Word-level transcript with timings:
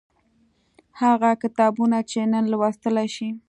هغه 1.01 1.29
کتابونه 1.43 1.97
چې 2.11 2.19
نن 2.33 2.43
لوستلای 2.51 3.07
شئ 3.15 3.29